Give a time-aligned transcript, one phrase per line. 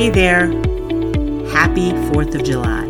[0.00, 0.46] Hey there,
[1.52, 2.86] happy 4th of July.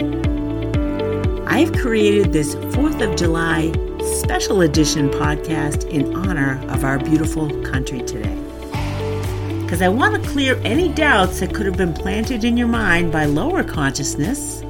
[1.48, 3.72] I've created this 4th of July
[4.20, 8.36] special edition podcast in honor of our beautiful country today.
[9.60, 13.10] Because I want to clear any doubts that could have been planted in your mind
[13.10, 14.60] by lower consciousness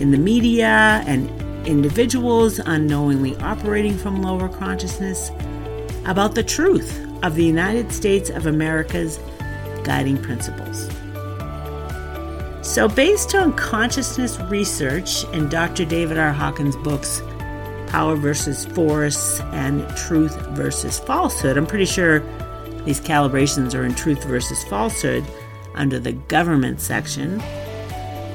[0.00, 1.28] in the media and
[1.68, 5.30] individuals unknowingly operating from lower consciousness
[6.06, 9.20] about the truth of the United States of America's
[9.84, 10.88] guiding principles.
[12.76, 15.86] So, based on consciousness research in Dr.
[15.86, 16.30] David R.
[16.30, 17.22] Hawkins' books,
[17.86, 22.20] Power versus Force and Truth versus Falsehood, I'm pretty sure
[22.84, 25.24] these calibrations are in Truth versus Falsehood
[25.74, 27.38] under the government section.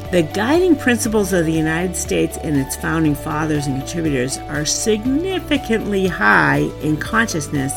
[0.09, 6.07] The guiding principles of the United States and its founding fathers and contributors are significantly
[6.07, 7.73] high in consciousness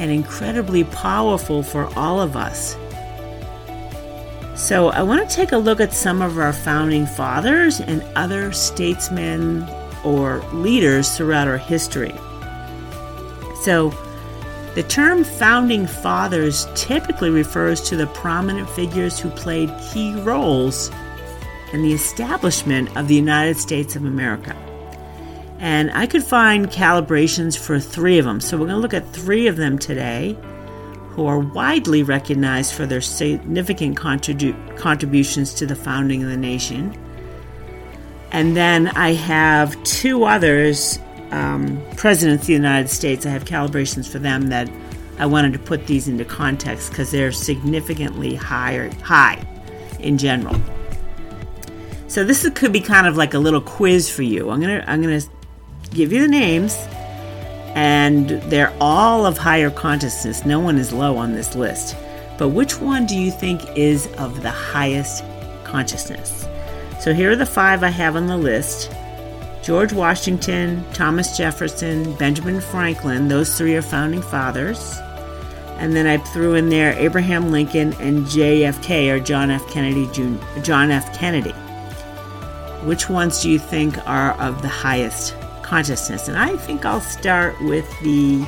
[0.00, 2.76] and incredibly powerful for all of us.
[4.58, 8.50] So, I want to take a look at some of our founding fathers and other
[8.50, 9.64] statesmen
[10.04, 12.12] or leaders throughout our history.
[13.62, 13.94] So,
[14.74, 20.90] the term founding fathers typically refers to the prominent figures who played key roles
[21.72, 24.56] in the establishment of the United States of America.
[25.60, 28.40] And I could find calibrations for three of them.
[28.40, 30.36] So we're going to look at three of them today
[31.18, 36.96] who are widely recognized for their significant contribu- contributions to the founding of the nation.
[38.30, 41.00] And then I have two others,
[41.32, 43.26] um, presidents of the United States.
[43.26, 44.70] I have calibrations for them that
[45.18, 49.44] I wanted to put these into context because they're significantly higher, high
[49.98, 50.54] in general.
[52.06, 54.50] So this could be kind of like a little quiz for you.
[54.50, 55.22] I'm gonna I'm gonna
[55.90, 56.76] give you the names,
[57.78, 60.44] and they're all of higher consciousness.
[60.44, 61.96] No one is low on this list.
[62.36, 65.22] But which one do you think is of the highest
[65.62, 66.48] consciousness?
[66.98, 68.90] So here are the five I have on the list
[69.62, 73.28] George Washington, Thomas Jefferson, Benjamin Franklin.
[73.28, 74.98] Those three are founding fathers.
[75.78, 79.64] And then I threw in there Abraham Lincoln and JFK or John F.
[79.70, 80.62] Kennedy Jr.
[80.62, 81.16] John F.
[81.16, 81.52] Kennedy.
[82.82, 85.37] Which ones do you think are of the highest
[85.68, 86.28] consciousness.
[86.28, 88.40] And I think I'll start with the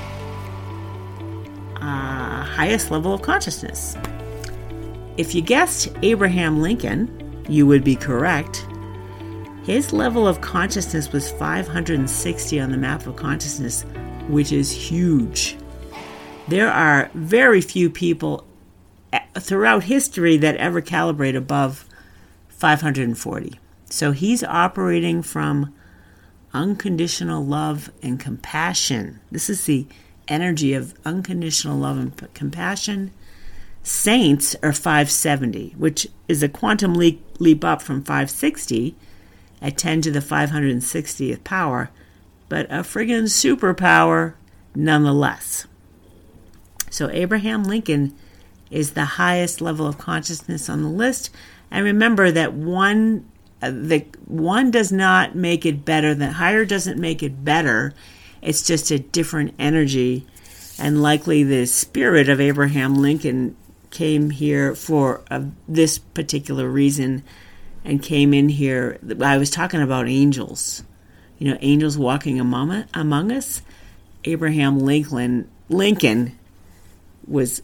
[1.77, 3.95] uh, highest level of consciousness.
[5.19, 8.67] If you guessed Abraham Lincoln, you would be correct.
[9.65, 13.85] His level of consciousness was 560 on the map of consciousness,
[14.29, 15.59] which is huge.
[16.49, 18.47] There are very few people
[19.13, 21.85] eh, throughout history that ever calibrate above
[22.49, 23.61] 540.
[23.91, 25.75] So he's operating from
[26.53, 29.21] unconditional love and compassion.
[29.31, 29.87] This is the
[30.29, 33.13] energy of unconditional love and compassion.
[33.83, 38.95] Saints are 570, which is a quantum leap, leap up from 560
[39.63, 41.91] at 10 to the 560th power,
[42.49, 44.35] but a friggin' superpower
[44.75, 45.67] nonetheless.
[46.91, 48.15] So, Abraham Lincoln
[48.71, 51.31] is the highest level of consciousness on the list.
[51.71, 53.29] And remember that one
[53.61, 57.95] the one does not make it better than higher doesn't make it better.
[58.43, 60.27] It's just a different energy.
[60.79, 63.55] And likely the spirit of abraham lincoln
[63.91, 67.23] came here for uh, this particular reason
[67.85, 68.99] and came in here.
[69.23, 70.83] I was talking about angels.
[71.39, 73.63] You know angels walking among, among us.
[74.25, 76.39] Abraham lincoln lincoln
[77.27, 77.63] was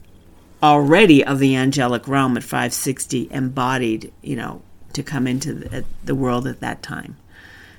[0.62, 4.62] already of the angelic realm at 560 embodied you know
[4.96, 7.16] to come into the, the world at that time.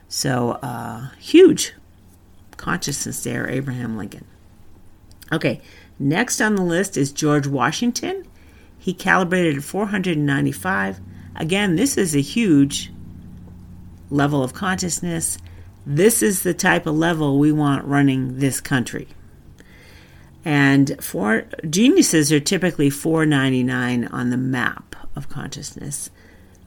[0.08, 1.74] So, uh, huge
[2.56, 4.26] consciousness there, Abraham Lincoln.
[5.34, 5.60] Okay,
[6.00, 8.26] next on the list is George Washington.
[8.78, 11.00] He calibrated at 495.
[11.36, 12.92] Again, this is a huge
[14.10, 15.38] level of consciousness.
[15.86, 19.08] This is the type of level we want running this country.
[20.46, 26.10] And for geniuses are typically 499 on the map of consciousness.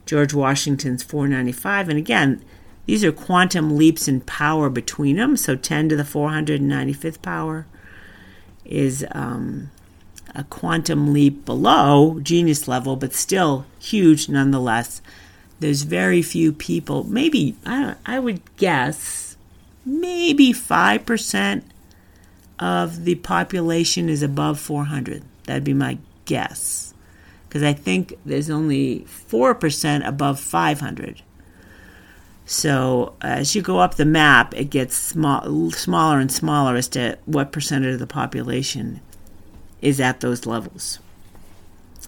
[0.07, 1.89] George Washington's 495.
[1.89, 2.45] And again,
[2.87, 5.37] these are quantum leaps in power between them.
[5.37, 7.67] So 10 to the 495th power
[8.65, 9.71] is um,
[10.35, 15.01] a quantum leap below genius level, but still huge nonetheless.
[15.61, 19.37] There's very few people, maybe, I, I would guess,
[19.85, 21.63] maybe 5%
[22.59, 25.23] of the population is above 400.
[25.45, 26.95] That'd be my guess
[27.51, 31.21] because I think there's only 4% above 500.
[32.47, 37.19] So as you go up the map, it gets small, smaller and smaller as to
[37.25, 39.01] what percentage of the population
[39.83, 41.01] is at those levels.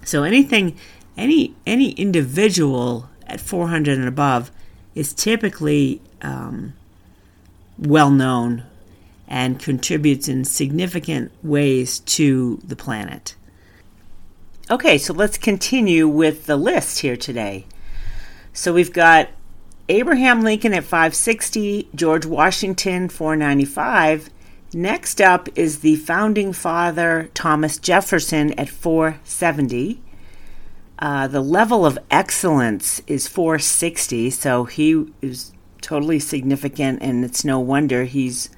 [0.05, 0.79] So anything
[1.17, 4.53] any any individual at 400 and above
[4.95, 6.75] is typically um,
[7.77, 8.63] well known
[9.27, 13.35] and contributes in significant ways to the planet.
[14.73, 17.67] Okay, so let's continue with the list here today.
[18.55, 19.29] So we've got
[19.91, 24.31] Abraham Lincoln at 560, George Washington 495.
[24.73, 30.01] Next up is the founding father Thomas Jefferson at 470.
[30.99, 35.53] Uh, the level of excellence is 460, so he is
[35.83, 38.49] totally significant, and it's no wonder he's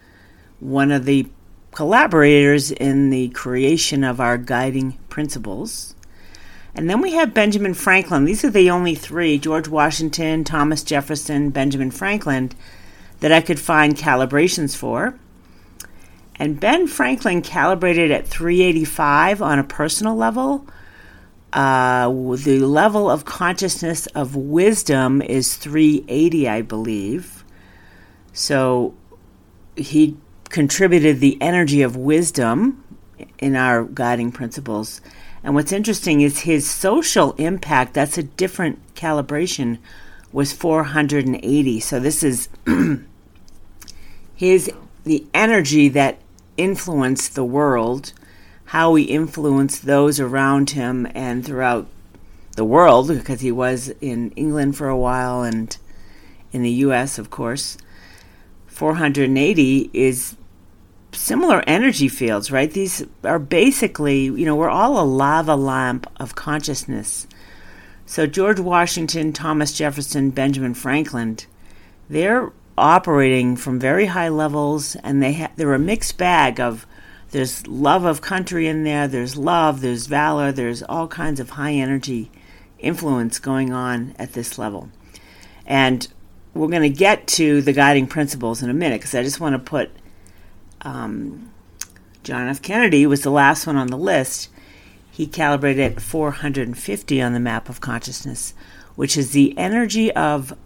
[0.61, 1.29] one of the
[1.73, 5.97] collaborators in the creation of our guiding principles.
[6.75, 8.25] And then we have Benjamin Franklin.
[8.25, 12.51] These are the only three George Washington, Thomas Jefferson, Benjamin Franklin
[13.21, 15.19] that I could find calibrations for.
[16.37, 20.67] And Ben Franklin calibrated at 385 on a personal level
[21.55, 27.45] uh, the level of consciousness of wisdom is 380, I believe.
[28.33, 28.95] So
[29.77, 30.17] he
[30.49, 32.83] contributed the energy of wisdom
[33.39, 35.01] in our guiding principles.
[35.45, 39.79] And what's interesting is his social impact, that's a different calibration,
[40.33, 41.81] was 480.
[41.81, 42.49] So this is
[44.35, 44.73] his
[45.05, 46.19] the energy that
[46.57, 48.15] influenced the world
[48.67, 51.87] how he influenced those around him and throughout
[52.57, 55.77] the world, because he was in England for a while and
[56.53, 57.77] in the US, of course.
[58.67, 60.37] 480 is
[61.15, 62.71] similar energy fields, right?
[62.71, 67.27] These are basically, you know, we're all a lava lamp of consciousness.
[68.07, 71.39] So George Washington, Thomas Jefferson, Benjamin Franklin,
[72.09, 76.87] they're operating from very high levels and they ha- they're a mixed bag of
[77.31, 81.73] there's love of country in there, there's love, there's valor, there's all kinds of high
[81.73, 82.31] energy
[82.79, 84.91] influence going on at this level.
[85.67, 86.07] And
[86.53, 89.55] we're going to get to the guiding principles in a minute because I just want
[89.55, 89.91] to put
[90.85, 91.51] um,
[92.23, 92.63] John F.
[92.63, 94.49] Kennedy was the last one on the list.
[95.11, 98.55] He calibrated at 450 on the map of consciousness,
[98.97, 100.57] which is the energy of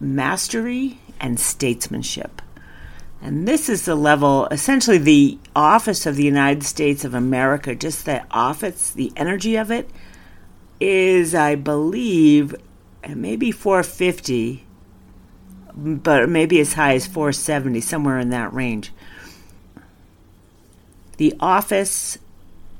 [0.00, 2.42] mastery and statesmanship.
[3.20, 8.04] And this is the level, essentially, the office of the United States of America, just
[8.04, 9.88] the office, the energy of it,
[10.80, 12.56] is, I believe,
[13.08, 14.66] maybe 450,
[15.74, 18.92] but maybe as high as 470, somewhere in that range.
[21.22, 22.18] The office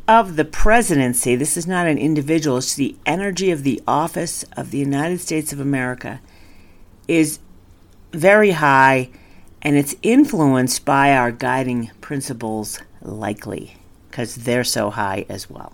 [0.09, 4.73] of the presidency, this is not an individual, it's the energy of the office of
[4.73, 6.21] the United States of America,
[7.07, 7.39] is
[8.11, 9.11] very high
[9.63, 13.77] and it's influenced by our guiding principles, likely,
[14.11, 15.73] because they're so high as well.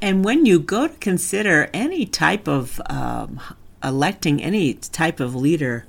[0.00, 3.40] And when you go to consider any type of um,
[3.82, 5.84] electing any type of leader,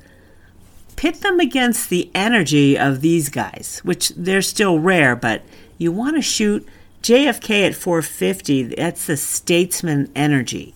[0.97, 5.43] pit them against the energy of these guys, which they're still rare, but
[5.77, 6.67] you want to shoot
[7.03, 8.63] JFK at 450.
[8.63, 10.75] That's the statesman energy.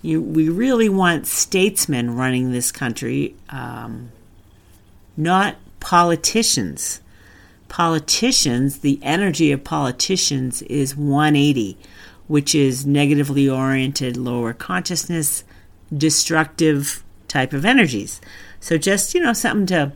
[0.00, 3.34] You, we really want statesmen running this country.
[3.50, 4.12] Um,
[5.16, 7.02] not politicians.
[7.68, 11.76] Politicians, the energy of politicians is 180,
[12.28, 15.44] which is negatively oriented, lower consciousness,
[15.94, 18.20] destructive type of energies.
[18.60, 19.92] So just, you know, something to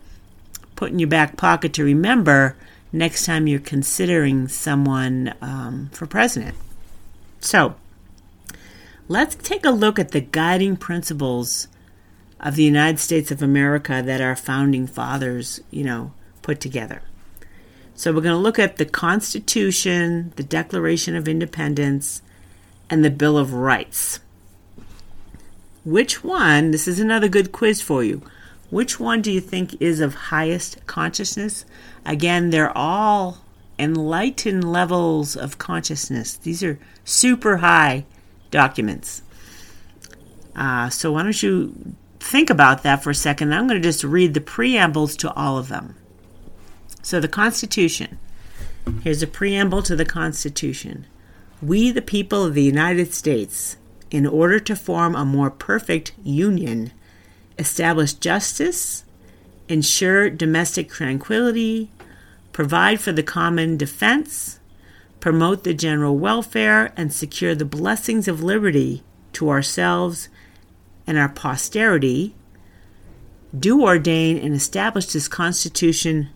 [0.75, 2.57] put in your back pocket to remember
[2.93, 6.57] next time you're considering someone um, for president.
[7.41, 7.75] So
[9.09, 11.69] let's take a look at the guiding principles
[12.41, 17.03] of the United States of America that our founding fathers, you know, put together.
[17.95, 22.23] So we're going to look at the Constitution, the Declaration of Independence,
[22.91, 24.21] and the Bill of Rights.
[25.85, 28.23] Which one, this is another good quiz for you,
[28.71, 31.65] which one do you think is of highest consciousness?
[32.05, 33.39] Again, they're all
[33.79, 36.37] enlightened levels of consciousness.
[36.37, 38.05] These are super high
[38.51, 39.23] documents.
[40.55, 43.53] Uh, so why don't you think about that for a second.
[43.53, 45.97] I'm going to just read the preambles to all of them.
[47.03, 48.19] So, the Constitution.
[49.03, 51.07] Here's a preamble to the Constitution.
[51.61, 53.77] We, the people of the United States,
[54.11, 56.93] in order to form a more perfect union,
[57.59, 59.05] establish justice,
[59.69, 61.91] ensure domestic tranquility,
[62.53, 64.61] provide for the common defense,
[65.21, 70.29] promote the general welfare, and secure the blessings of liberty to ourselves
[71.07, 72.35] and our posterity,
[73.59, 76.29] do ordain and establish this Constitution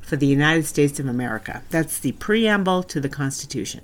[0.00, 1.62] for the United States of America.
[1.70, 3.80] That's the preamble to the Constitution.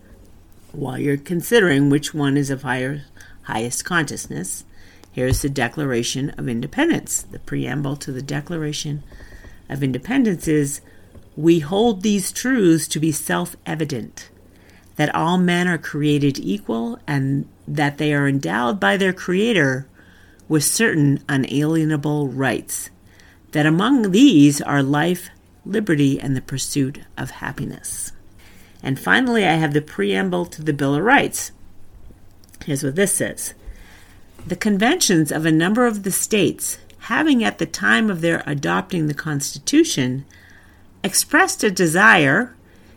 [0.72, 3.02] while you're considering which one is of higher,
[3.42, 4.64] highest consciousness,
[5.12, 7.22] here's the Declaration of Independence.
[7.22, 9.02] The preamble to the Declaration
[9.68, 10.80] of Independence is
[11.36, 14.30] We hold these truths to be self evident
[14.96, 19.86] that all men are created equal and that they are endowed by their Creator
[20.48, 22.90] with certain unalienable rights,
[23.52, 25.30] that among these are life,
[25.64, 28.12] liberty, and the pursuit of happiness.
[28.82, 31.52] And finally, I have the preamble to the Bill of Rights.
[32.64, 33.54] Here's what this says
[34.46, 39.06] The conventions of a number of the states, having at the time of their adopting
[39.06, 40.24] the Constitution
[41.04, 42.54] expressed a desire,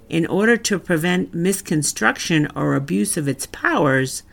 [0.10, 4.24] in order to prevent misconstruction or abuse of its powers,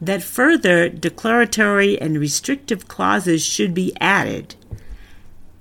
[0.00, 4.54] that further declaratory and restrictive clauses should be added,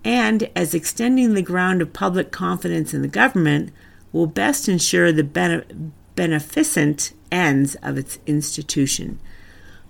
[0.04, 3.72] and as extending the ground of public confidence in the government
[4.12, 9.20] will best ensure the bene- beneficent ends of its institution.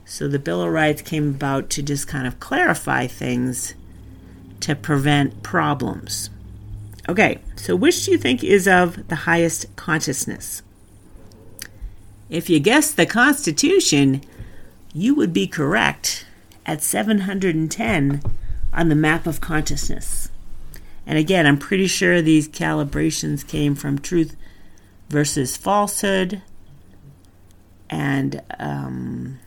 [0.05, 3.73] So the Bill of Rights came about to just kind of clarify things
[4.59, 6.29] to prevent problems.
[7.09, 10.61] Okay, so which do you think is of the highest consciousness?
[12.29, 14.21] If you guessed the Constitution,
[14.93, 16.25] you would be correct
[16.65, 18.21] at 710
[18.73, 20.29] on the map of consciousness.
[21.05, 24.35] And again, I'm pretty sure these calibrations came from truth
[25.09, 26.41] versus falsehood.
[27.89, 29.39] And um,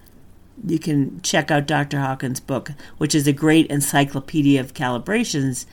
[0.66, 2.00] you can check out Dr.
[2.00, 5.64] Hawkins' book, which is a great encyclopedia of calibrations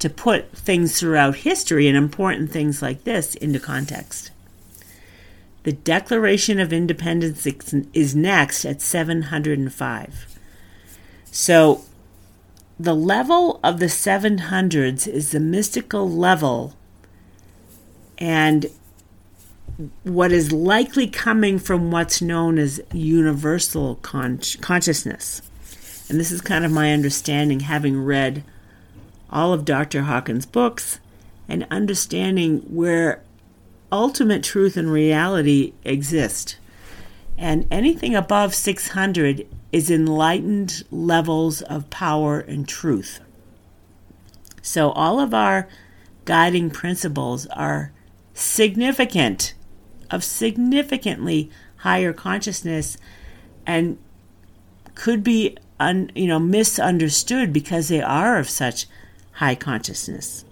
[0.00, 4.32] to put things throughout history and important things like this into context.
[5.62, 7.46] The Declaration of Independence
[7.92, 10.38] is next at 705.
[11.30, 11.84] So
[12.80, 16.74] the level of the 700s is the mystical level
[18.18, 18.66] and
[20.02, 25.42] what is likely coming from what's known as universal con- consciousness.
[26.08, 28.44] And this is kind of my understanding, having read
[29.30, 30.02] all of Dr.
[30.02, 31.00] Hawkins' books
[31.48, 33.22] and understanding where
[33.90, 36.56] ultimate truth and reality exist.
[37.38, 43.20] And anything above 600 is enlightened levels of power and truth.
[44.60, 45.68] So all of our
[46.24, 47.92] guiding principles are
[48.34, 49.54] significant,
[50.12, 52.96] of significantly higher consciousness,
[53.66, 53.98] and
[54.94, 58.86] could be un, you know misunderstood because they are of such
[59.32, 60.44] high consciousness.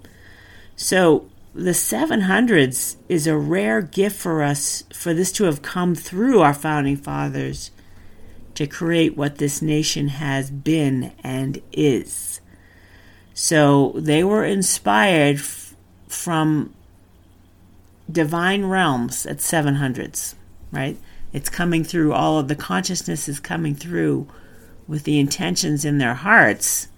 [0.75, 6.41] So the 700s is a rare gift for us for this to have come through
[6.41, 7.71] our founding fathers
[8.55, 12.41] to create what this nation has been and is.
[13.35, 15.75] So they were inspired f-
[16.09, 16.75] from
[18.11, 20.35] divine realms at 700s,
[20.73, 20.97] right?
[21.33, 24.27] It's coming through, all of the consciousness is coming through
[24.89, 26.89] with the intentions in their hearts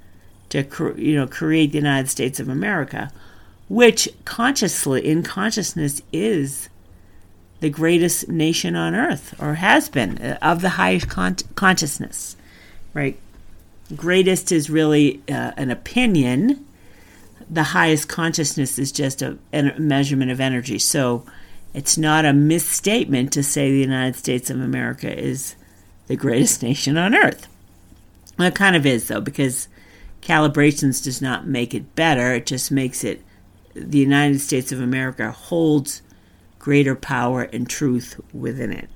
[0.49, 3.11] to you know create the United States of America,
[3.69, 6.69] which consciously in consciousness is
[7.61, 12.37] the greatest nation on earth, or has been, uh, of the highest con- consciousness,
[12.93, 13.19] right?
[13.95, 16.67] Greatest is really uh, an opinion.
[17.53, 20.79] The highest consciousness is just a, a measurement of energy.
[20.79, 21.25] So
[21.75, 25.55] it's not a misstatement to say the United States of America is
[26.07, 27.47] the greatest nation on earth.
[28.39, 29.69] Well, it kind of is, though, because
[30.23, 32.35] calibrations does not make it better.
[32.35, 33.23] It just makes it
[33.75, 36.03] the United States of America holds
[36.59, 38.89] greater power and truth within it.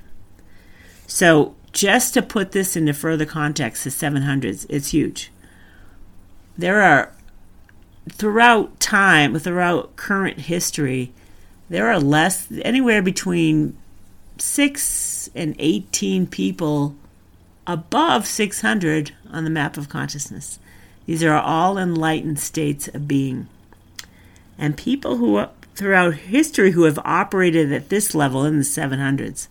[1.07, 5.31] So, just to put this into further context, the 700s, it's huge.
[6.57, 7.13] There are,
[8.11, 11.13] throughout time, throughout current history,
[11.69, 13.77] there are less, anywhere between
[14.39, 16.95] 6 and 18 people
[17.67, 20.59] above 600 on the map of consciousness.
[21.07, 23.49] These are all enlightened states of being.
[24.59, 29.49] And people who throughout history who have operated at this level in the 700s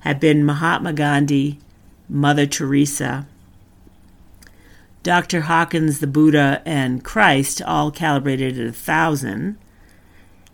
[0.00, 1.58] have been Mahatma Gandhi,
[2.08, 3.26] Mother Teresa,
[5.02, 5.42] Dr.
[5.42, 9.58] Hawkins, the Buddha, and Christ, all calibrated at a thousand.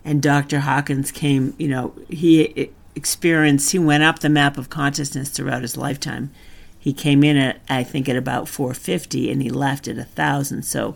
[0.04, 0.60] And Dr.
[0.60, 5.76] Hawkins came, you know, he experienced, he went up the map of consciousness throughout his
[5.76, 6.30] lifetime.
[6.78, 10.62] He came in at, I think, at about 450 and he left at a thousand.
[10.64, 10.94] So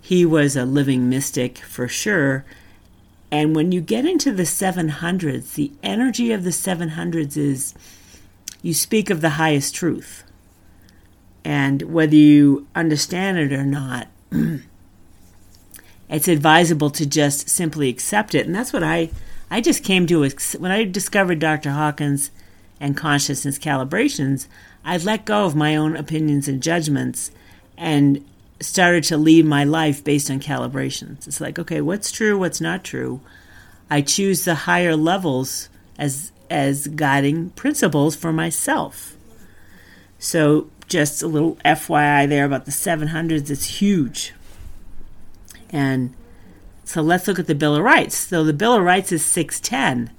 [0.00, 2.44] he was a living mystic for sure
[3.34, 7.74] and when you get into the 700s, the energy of the 700s is
[8.62, 10.23] you speak of the highest truth.
[11.44, 14.08] And whether you understand it or not,
[16.08, 18.46] it's advisable to just simply accept it.
[18.46, 19.10] And that's what I
[19.50, 21.70] I just came to when I discovered Dr.
[21.70, 22.30] Hawkins
[22.80, 24.46] and consciousness calibrations,
[24.84, 27.30] I let go of my own opinions and judgments
[27.76, 28.24] and
[28.60, 31.26] started to lead my life based on calibrations.
[31.26, 33.20] It's like, okay, what's true, what's not true?
[33.90, 39.16] I choose the higher levels as as guiding principles for myself.
[40.18, 44.32] So just a little FYI there about the 700s, it's huge.
[45.70, 46.14] And
[46.84, 48.16] so let's look at the Bill of Rights.
[48.16, 50.14] So the Bill of Rights is 610.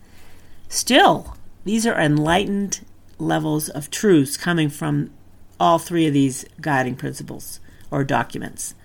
[0.67, 2.85] Still, these are enlightened
[3.17, 5.11] levels of truths coming from
[5.59, 7.59] all three of these guiding principles
[7.91, 8.75] or documents.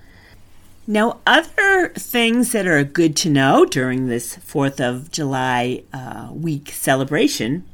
[0.86, 6.70] Now, other things that are good to know during this 4th of July uh, week
[6.70, 7.64] celebration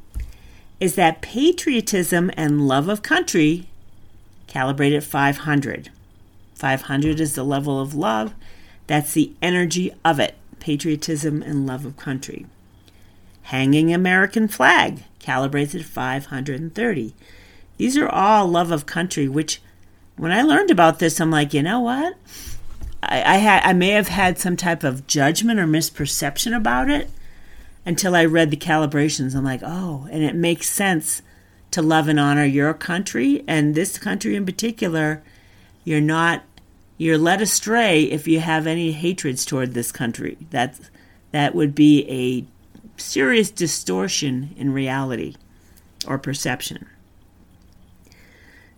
[0.79, 3.67] is that patriotism and love of country
[4.47, 5.89] calibrate at 500.
[6.55, 8.33] 500 is the level of love,
[8.87, 12.45] that's the energy of it patriotism and love of country.
[13.43, 17.13] Hanging American flag calibrates at 530.
[17.77, 19.61] These are all love of country, which
[20.17, 22.15] when I learned about this, I'm like, you know what?
[23.03, 27.09] I, I I may have had some type of judgment or misperception about it
[27.85, 29.35] until I read the calibrations.
[29.35, 31.21] I'm like, oh, and it makes sense
[31.77, 35.21] to love and honor your country and this country in particular.
[35.83, 36.41] You're not
[36.97, 40.39] you're led astray if you have any hatreds toward this country.
[40.49, 40.79] That
[41.31, 45.35] that would be a serious distortion in reality
[46.07, 46.87] or perception.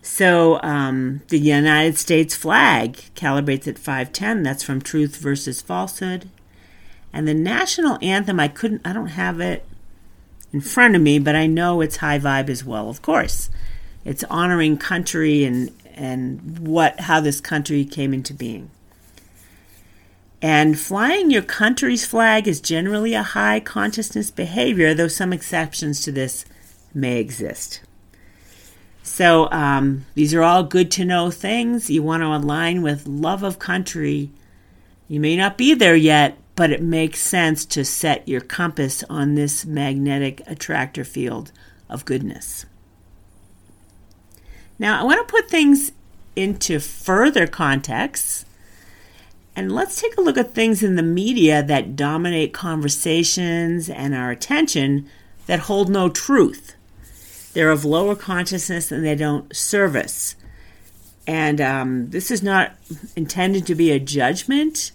[0.02, 4.42] So um, the United States flag calibrates at 510.
[4.42, 6.28] That's from Truth versus Falsehood.
[7.14, 9.64] And the national anthem, I couldn't, I don't have it
[10.52, 12.88] in front of me, but I know it's high vibe as well.
[12.88, 13.50] Of course,
[14.04, 18.70] it's honoring country and and what how this country came into being.
[20.42, 26.12] And flying your country's flag is generally a high consciousness behavior, though some exceptions to
[26.12, 26.46] this
[26.94, 27.82] may exist.
[29.02, 31.90] So um, these are all good to know things.
[31.90, 34.30] You want to align with love of country.
[35.08, 39.34] You may not be there yet, but it makes sense to set your compass on
[39.34, 41.52] this magnetic attractor field
[41.88, 42.66] of goodness.
[44.78, 45.92] Now, I want to put things
[46.36, 48.44] into further context.
[49.56, 54.30] And let's take a look at things in the media that dominate conversations and our
[54.30, 55.08] attention
[55.46, 56.74] that hold no truth.
[57.54, 60.36] They're of lower consciousness and they don't service.
[61.26, 62.74] And um, this is not
[63.16, 64.92] intended to be a judgment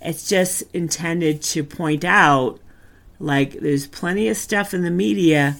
[0.00, 2.58] it's just intended to point out
[3.18, 5.56] like there's plenty of stuff in the media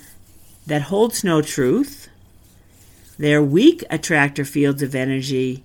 [0.66, 2.09] that holds no truth.
[3.18, 5.62] They're weak attractor fields of energy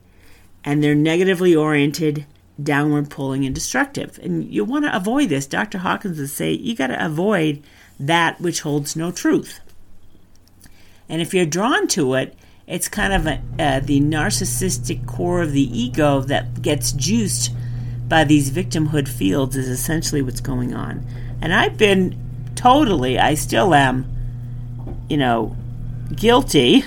[0.65, 2.25] and they're negatively oriented,
[2.61, 4.19] downward pulling, and destructive.
[4.21, 5.45] And you want to avoid this.
[5.45, 5.77] Dr.
[5.77, 7.63] Hawkins would say you got to avoid
[7.99, 9.61] that which holds no truth.
[11.07, 12.35] And if you're drawn to it,
[12.67, 17.51] it's kind of a, uh, the narcissistic core of the ego that gets juiced
[18.07, 21.05] by these victimhood fields is essentially what's going on.
[21.41, 22.15] And I've been
[22.55, 24.05] totally, I still am,
[25.09, 25.55] you know,
[26.15, 26.85] guilty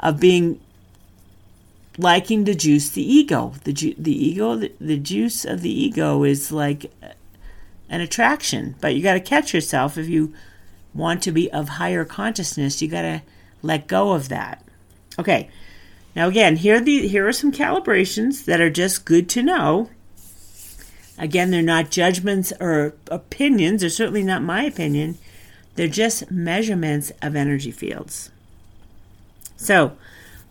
[0.00, 0.60] of being
[1.98, 3.54] liking to juice the ego.
[3.64, 6.92] The ju- the ego, the, the juice of the ego is like
[7.88, 10.34] an attraction, but you got to catch yourself if you
[10.94, 12.82] want to be of higher consciousness.
[12.82, 13.22] You got to
[13.62, 14.62] let go of that.
[15.18, 15.50] Okay.
[16.14, 19.90] Now again, here the here are some calibrations that are just good to know
[21.18, 25.18] Again, they're not judgments or opinions, they're certainly not my opinion.
[25.74, 28.30] They're just measurements of energy fields.
[29.56, 29.96] So,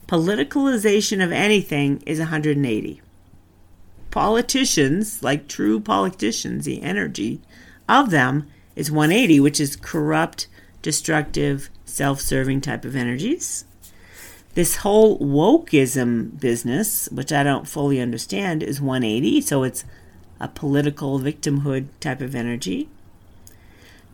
[0.07, 3.01] politicalization of anything is 180.
[4.11, 7.41] Politicians, like true politicians, the energy
[7.89, 10.47] of them is 180, which is corrupt,
[10.81, 13.65] destructive, self serving type of energies.
[14.53, 19.83] This whole wokeism business, which I don't fully understand, is 180, so it's
[20.39, 22.89] a political victimhood type of energy.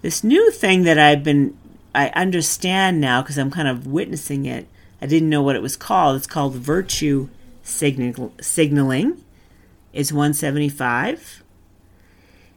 [0.02, 1.58] This new thing that I've been,
[1.94, 4.68] I understand now because I'm kind of witnessing it.
[5.02, 6.18] I didn't know what it was called.
[6.18, 7.30] It's called virtue
[7.64, 9.24] signal, signaling.
[9.94, 11.44] Is 175.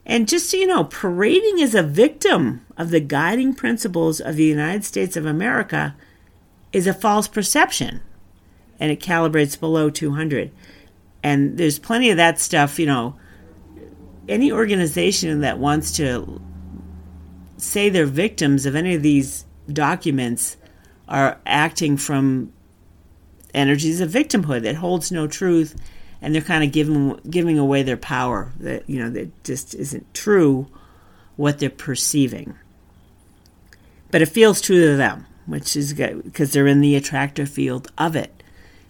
[0.05, 4.45] And just so you know, parading as a victim of the guiding principles of the
[4.45, 5.95] United States of America
[6.71, 7.99] is a false perception.
[8.79, 10.51] And it calibrates below 200.
[11.23, 13.15] And there's plenty of that stuff, you know,
[14.27, 16.41] any organization that wants to
[17.57, 20.57] say they're victims of any of these documents
[21.07, 22.51] are acting from
[23.53, 25.75] energies of victimhood that holds no truth
[26.21, 30.13] and they're kind of giving giving away their power that you know that just isn't
[30.13, 30.67] true
[31.37, 32.55] what they're perceiving
[34.11, 37.91] but it feels true to them which is good because they're in the attractor field
[37.97, 38.43] of it.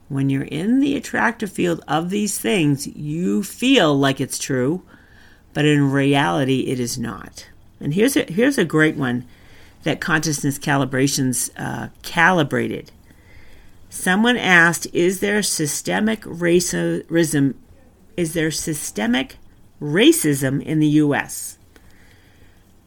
[0.08, 4.84] When you're in the attractor field of these things, you feel like it's true,
[5.56, 7.48] but in reality, it is not.
[7.80, 9.26] And here's a, here's a great one
[9.84, 12.92] that consciousness calibrations uh, calibrated.
[13.90, 17.56] Someone asked, "Is there systemic racism?
[18.18, 19.38] Is there systemic
[19.82, 21.58] racism in the U.S.?"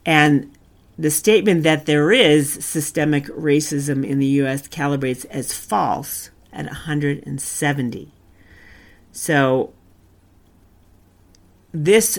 [0.05, 0.55] And
[0.99, 4.69] the statement that there is systemic racism in the U.S.
[4.69, 8.13] calibrates as false at 170.
[9.13, 9.73] So,
[11.73, 12.19] this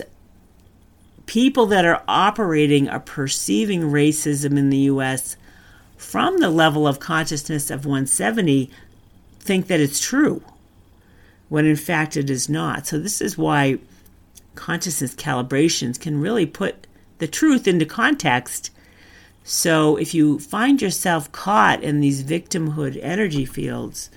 [1.30, 5.36] people that are operating are perceiving racism in the U.S.
[5.96, 8.68] from the level of consciousness of 170
[9.38, 10.42] think that it's true,
[11.48, 12.84] when in fact it is not.
[12.88, 13.78] So, this is why
[14.56, 16.88] consciousness calibrations can really put
[17.18, 18.72] the truth into context.
[19.44, 24.10] So if you find yourself caught in these victimhood energy fields,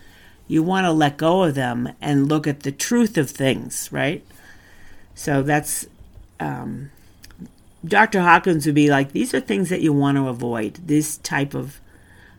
[0.47, 4.26] you want to let go of them and look at the truth of things, right?
[5.13, 5.86] So that's
[6.39, 6.89] um,
[7.86, 8.22] Dr.
[8.22, 10.76] Hawkins would be like, these are things that you want to avoid.
[10.86, 11.82] This type of,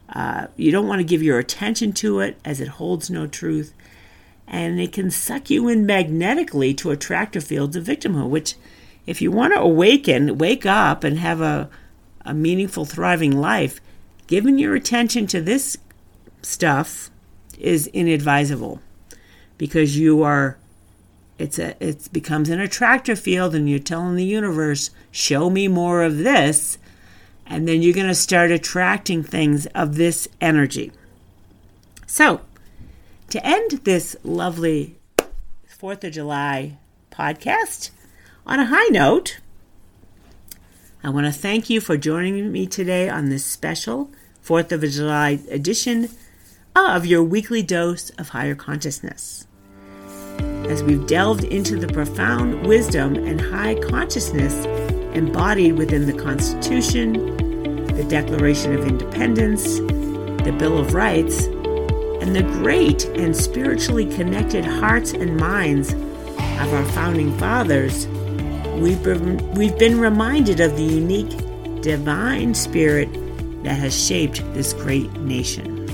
[0.08, 3.74] uh, you don't want to give your attention to it as it holds no truth.
[4.46, 8.54] And it can suck you in magnetically to attractor fields of victimhood, which
[9.06, 11.68] if you want to awaken, wake up, and have a,
[12.24, 13.80] a meaningful, thriving life,
[14.26, 15.76] giving your attention to this
[16.42, 17.10] stuff
[17.58, 18.80] is inadvisable
[19.58, 20.58] because you are
[21.38, 26.02] it's a it becomes an attractor field and you're telling the universe show me more
[26.02, 26.78] of this
[27.46, 30.92] and then you're going to start attracting things of this energy
[32.06, 32.40] so
[33.30, 34.96] to end this lovely
[35.84, 36.78] 4th of July
[37.10, 37.90] podcast
[38.46, 39.40] on a high note,
[41.02, 44.10] I want to thank you for joining me today on this special
[44.42, 46.08] 4th of July edition
[46.74, 49.46] of your weekly dose of higher consciousness.
[50.68, 54.64] As we've delved into the profound wisdom and high consciousness
[55.14, 57.36] embodied within the Constitution,
[57.86, 59.78] the Declaration of Independence,
[60.44, 66.84] the Bill of Rights, and the great and spiritually connected hearts and minds of our
[66.86, 68.06] founding fathers
[68.76, 71.36] we've been, we've been reminded of the unique
[71.82, 73.08] divine spirit
[73.62, 75.88] that has shaped this great nation.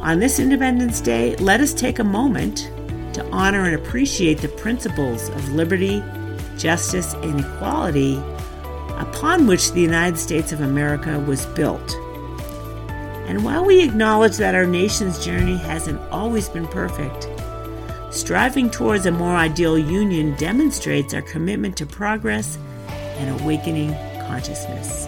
[0.00, 2.70] On this Independence Day, let us take a moment
[3.14, 6.02] to honor and appreciate the principles of liberty,
[6.58, 8.16] justice, and equality
[8.98, 11.94] upon which the United States of America was built.
[13.26, 17.28] And while we acknowledge that our nation's journey hasn't always been perfect,
[18.14, 22.56] Striving towards a more ideal union demonstrates our commitment to progress
[23.18, 23.92] and awakening
[24.28, 25.06] consciousness.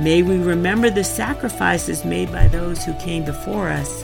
[0.00, 4.02] May we remember the sacrifices made by those who came before us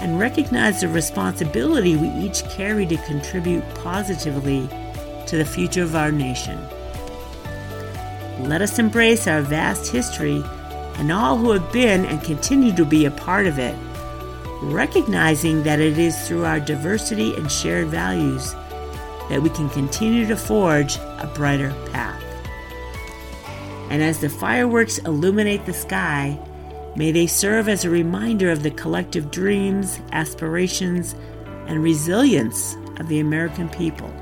[0.00, 4.68] and recognize the responsibility we each carry to contribute positively
[5.26, 6.58] to the future of our nation.
[8.40, 10.42] Let us embrace our vast history
[10.96, 13.76] and all who have been and continue to be a part of it
[14.62, 18.52] recognizing that it is through our diversity and shared values
[19.30, 22.22] that we can continue to forge a brighter path.
[23.90, 26.38] And as the fireworks illuminate the sky,
[26.96, 31.14] may they serve as a reminder of the collective dreams, aspirations,
[31.66, 34.12] and resilience of the American people.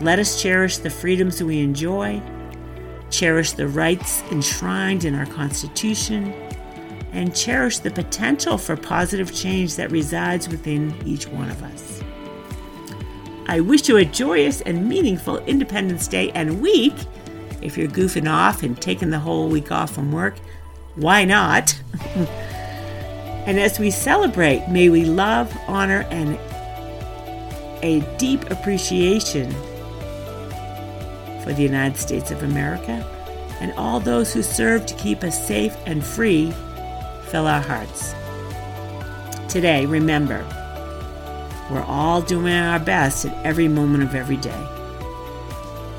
[0.00, 2.20] Let us cherish the freedoms we enjoy,
[3.10, 6.34] cherish the rights enshrined in our Constitution
[7.12, 12.02] and cherish the potential for positive change that resides within each one of us.
[13.48, 16.94] I wish you a joyous and meaningful Independence Day and week.
[17.62, 20.34] If you're goofing off and taking the whole week off from work,
[20.96, 21.78] why not?
[23.46, 26.38] and as we celebrate, may we love, honor, and
[27.82, 29.50] a deep appreciation
[31.42, 33.04] for the United States of America
[33.60, 36.52] and all those who serve to keep us safe and free
[37.26, 38.14] fill our hearts.
[39.48, 40.44] Today, remember,
[41.70, 44.66] we're all doing our best at every moment of every day.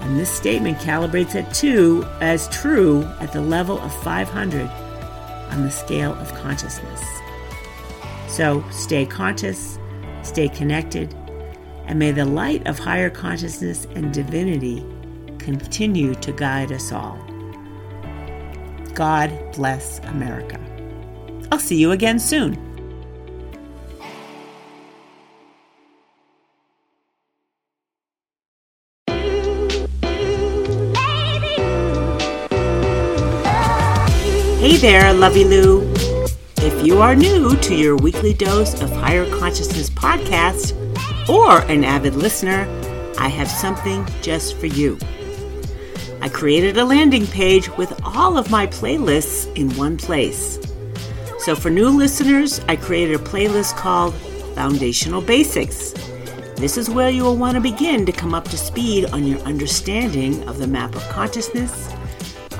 [0.01, 4.69] And this statement calibrates it too as true at the level of 500
[5.49, 7.01] on the scale of consciousness.
[8.27, 9.79] So stay conscious,
[10.23, 11.13] stay connected,
[11.86, 14.86] and may the light of higher consciousness and divinity
[15.38, 17.17] continue to guide us all.
[18.93, 20.60] God bless America.
[21.51, 22.66] I'll see you again soon.
[34.77, 35.91] Hey there, Lovey Lou.
[36.57, 40.77] If you are new to your weekly dose of higher consciousness podcast
[41.27, 42.67] or an avid listener,
[43.17, 44.99] I have something just for you.
[46.21, 50.59] I created a landing page with all of my playlists in one place.
[51.39, 54.13] So for new listeners, I created a playlist called
[54.53, 55.93] Foundational Basics.
[56.55, 59.39] This is where you will want to begin to come up to speed on your
[59.39, 61.91] understanding of the map of consciousness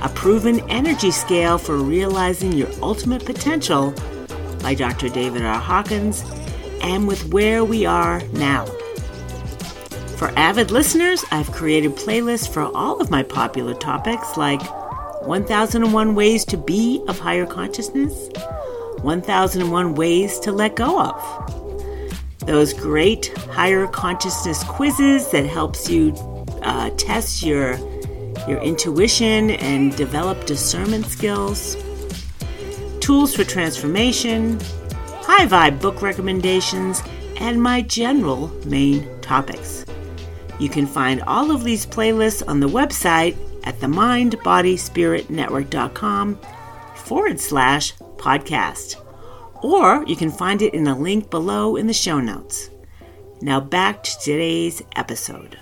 [0.08, 3.94] a Proven Energy Scale for Realizing Your Ultimate Potential
[4.62, 5.10] by Dr.
[5.10, 5.60] David R.
[5.60, 6.24] Hawkins,
[6.82, 8.68] and with Where We Are Now.
[10.16, 14.62] For avid listeners, I've created playlists for all of my popular topics like
[15.24, 18.30] 1001 Ways to Be of Higher Consciousness,
[19.02, 22.14] 1001 Ways to Let Go of.
[22.46, 26.14] Those great higher consciousness quizzes that helps you
[26.62, 27.78] uh, test your
[28.48, 31.78] your intuition and develop discernment skills,
[33.00, 34.60] tools for transformation,
[35.22, 37.04] high vibe book recommendations,
[37.38, 39.86] and my general main topics.
[40.60, 46.40] You can find all of these playlists on the website at themindbodyspiritnetwork.com
[46.96, 48.96] forward slash podcast.
[49.64, 52.70] Or you can find it in a link below in the show notes.
[53.42, 55.60] Now back to today's episode.